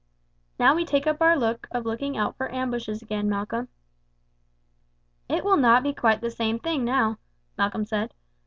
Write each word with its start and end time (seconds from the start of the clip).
"Now 0.57 0.73
we 0.73 0.83
take 0.83 1.05
up 1.05 1.21
our 1.21 1.39
work 1.39 1.67
of 1.69 1.85
looking 1.85 2.17
out 2.17 2.35
for 2.35 2.51
ambushes 2.51 3.03
again, 3.03 3.29
Malcolm." 3.29 3.67
"It 5.29 5.45
will 5.45 5.57
not 5.57 5.83
be 5.83 5.93
quite 5.93 6.21
the 6.21 6.31
same 6.31 6.57
thing 6.57 6.83
now," 6.83 7.19
Malcolm 7.55 7.85
said. 7.85 8.11